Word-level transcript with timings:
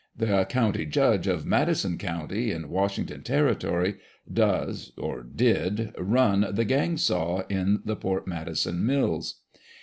The 0.17 0.45
county 0.49 0.87
judge 0.87 1.27
of 1.27 1.45
Madison 1.45 1.99
county, 1.99 2.49
in 2.51 2.69
Washington 2.69 3.21
territory, 3.21 3.97
does 4.33 4.93
(or 4.97 5.21
did)" 5.21 5.93
run" 5.99 6.47
the" 6.51 6.65
gang 6.65 6.97
saw" 6.97 7.43
in 7.49 7.81
the 7.85 7.95
Port 7.95 8.25
Madison 8.25 8.83
mills. 8.83 9.41